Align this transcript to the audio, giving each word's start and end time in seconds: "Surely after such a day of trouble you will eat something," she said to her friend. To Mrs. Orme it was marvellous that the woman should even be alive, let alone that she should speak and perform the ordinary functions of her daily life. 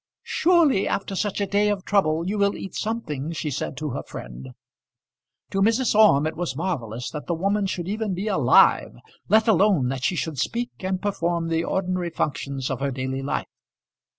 "Surely 0.23 0.87
after 0.87 1.15
such 1.15 1.39
a 1.39 1.45
day 1.45 1.69
of 1.69 1.85
trouble 1.85 2.25
you 2.27 2.39
will 2.39 2.57
eat 2.57 2.73
something," 2.73 3.31
she 3.31 3.51
said 3.51 3.77
to 3.77 3.91
her 3.91 4.01
friend. 4.01 4.49
To 5.51 5.61
Mrs. 5.61 5.93
Orme 5.93 6.25
it 6.25 6.35
was 6.35 6.55
marvellous 6.55 7.11
that 7.11 7.27
the 7.27 7.35
woman 7.35 7.67
should 7.67 7.87
even 7.87 8.15
be 8.15 8.27
alive, 8.27 8.95
let 9.29 9.47
alone 9.47 9.89
that 9.89 10.03
she 10.03 10.15
should 10.15 10.39
speak 10.39 10.71
and 10.79 10.99
perform 10.99 11.49
the 11.49 11.63
ordinary 11.63 12.09
functions 12.09 12.71
of 12.71 12.79
her 12.79 12.89
daily 12.89 13.21
life. 13.21 13.45